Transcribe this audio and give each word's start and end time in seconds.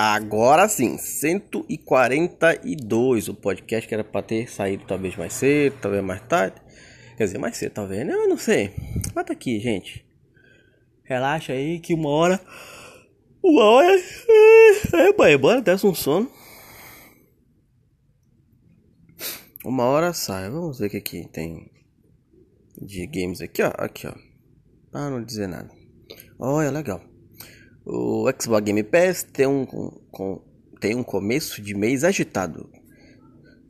Agora 0.00 0.68
sim, 0.68 0.96
142. 0.96 3.26
O 3.26 3.34
podcast 3.34 3.88
que 3.88 3.94
era 3.94 4.04
pra 4.04 4.22
ter 4.22 4.48
saído 4.48 4.84
talvez 4.86 5.16
mais 5.16 5.32
cedo, 5.32 5.76
talvez 5.80 6.04
mais 6.04 6.22
tarde. 6.22 6.54
Quer 7.16 7.24
dizer, 7.24 7.38
mais 7.38 7.56
cedo, 7.56 7.72
talvez, 7.72 8.06
né? 8.06 8.12
Eu 8.12 8.28
não 8.28 8.38
sei. 8.38 8.72
Mas 9.12 9.24
tá 9.24 9.32
aqui, 9.32 9.58
gente. 9.58 10.06
Relaxa 11.02 11.52
aí 11.52 11.80
que 11.80 11.94
uma 11.94 12.10
hora. 12.10 12.40
Uma 13.42 13.64
hora. 13.64 14.00
É, 14.94 15.12
pai, 15.14 15.36
bora, 15.36 15.60
desce 15.60 15.84
um 15.84 15.92
sono. 15.92 16.30
Uma 19.64 19.86
hora 19.86 20.12
sai. 20.12 20.48
Vamos 20.48 20.78
ver 20.78 20.86
o 20.86 20.90
que 20.90 20.98
aqui 20.98 21.28
tem 21.32 21.68
de 22.80 23.04
games 23.08 23.40
aqui, 23.40 23.64
ó. 23.64 23.72
Aqui, 23.76 24.06
ó. 24.06 24.14
Ah, 24.92 25.10
não 25.10 25.24
dizer 25.24 25.48
nada. 25.48 25.68
Olha, 26.38 26.70
legal. 26.70 27.07
O 27.90 28.30
Xbox 28.38 28.62
Game 28.66 28.82
Pass 28.82 29.22
tem 29.22 29.46
um, 29.46 29.64
com, 29.64 30.42
tem 30.78 30.94
um 30.94 31.02
começo 31.02 31.62
de 31.62 31.74
mês 31.74 32.04
agitado, 32.04 32.68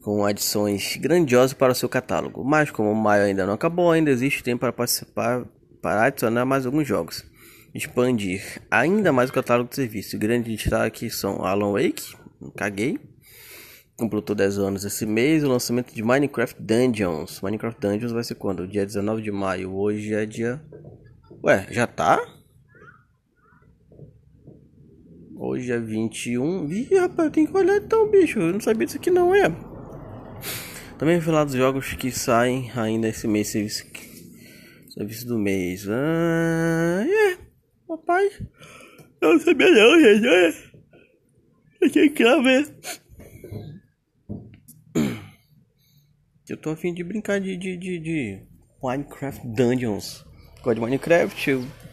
com 0.03 0.25
adições 0.25 0.97
grandiosas 0.97 1.53
para 1.53 1.71
o 1.71 1.75
seu 1.75 1.89
catálogo. 1.89 2.43
Mas 2.43 2.69
como 2.69 2.91
o 2.91 2.97
maio 2.97 3.23
ainda 3.23 3.47
não 3.47 3.55
acabou, 3.55 3.93
ainda 3.93 4.11
existe 4.11 4.43
tempo 4.43 4.59
para 4.59 4.73
participar 4.73 5.47
para 5.81 6.07
adicionar 6.07 6.45
mais 6.45 6.67
alguns 6.67 6.89
jogos. 6.89 7.25
Expandir 7.73 8.61
ainda 8.69 9.13
mais 9.13 9.31
o 9.31 9.33
catálogo 9.33 9.71
de 9.71 9.77
serviço. 9.77 10.19
Grande 10.19 10.51
destaque 10.57 11.09
são 11.09 11.45
Alan 11.45 11.71
Wake, 11.71 12.17
caguei. 12.57 12.99
Completou 13.97 14.35
10 14.35 14.59
anos 14.59 14.85
esse 14.85 15.07
mês. 15.07 15.45
O 15.45 15.49
lançamento 15.49 15.95
de 15.95 16.03
Minecraft 16.03 16.61
Dungeons. 16.61 17.41
Minecraft 17.41 17.81
Dungeons 17.81 18.11
vai 18.11 18.25
ser 18.25 18.35
quando? 18.35 18.67
Dia 18.67 18.85
19 18.85 19.23
de 19.23 19.31
maio. 19.31 19.73
Hoje 19.73 20.13
é 20.13 20.27
dia. 20.27 20.61
Ué, 21.45 21.69
já 21.71 21.87
tá? 21.87 22.21
Hoje 25.41 25.71
é 25.71 25.79
21. 25.79 26.69
Ih, 26.69 26.89
rapaz, 26.97 27.27
eu 27.27 27.31
tenho 27.31 27.47
que 27.47 27.57
olhar 27.57 27.77
então, 27.77 28.11
bicho. 28.11 28.41
Eu 28.41 28.53
não 28.55 28.61
sabia 28.61 28.85
disso 28.85 28.99
aqui 28.99 29.09
não, 29.09 29.33
é. 29.33 29.49
Também 30.99 31.15
vou 31.19 31.27
falar 31.27 31.45
dos 31.45 31.55
jogos 31.55 31.93
que 31.93 32.11
saem 32.11 32.73
ainda 32.75 33.07
esse 33.07 33.29
mês. 33.29 33.47
Serviço, 33.47 33.85
serviço 34.93 35.29
do 35.29 35.39
mês. 35.39 35.87
Ah, 35.89 37.07
é. 37.07 37.39
Rapaz, 37.89 38.43
eu 39.21 39.33
não 39.35 39.39
sabia 39.39 39.71
não, 39.71 40.01
gente. 40.01 40.27
Olha. 40.27 40.55
Eu 41.83 41.91
tinha 41.91 42.11
que 42.11 42.25
ver. 42.43 42.75
Eu 46.49 46.57
tô 46.57 46.71
afim 46.71 46.93
de 46.93 47.05
brincar 47.05 47.41
de, 47.41 47.57
de, 47.57 47.77
de, 47.77 48.01
de 48.01 48.43
Minecraft 48.83 49.47
Dungeons. 49.47 50.27
Gosto 50.65 50.81
Minecraft, 50.81 51.45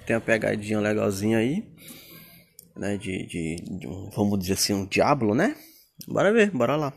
tenho 0.08 0.20
uma 0.20 0.22
pegadinha 0.22 0.80
legalzinha 0.80 1.38
aí 1.38 1.64
né? 2.76 2.98
De, 2.98 3.26
de, 3.26 3.56
de 3.80 3.88
um, 3.88 4.10
vamos 4.10 4.40
dizer 4.40 4.54
assim, 4.54 4.74
um 4.74 4.86
diabo, 4.86 5.34
né? 5.34 5.56
Bora 6.08 6.34
ver, 6.34 6.52
bora 6.52 6.76
lá. 6.76 6.94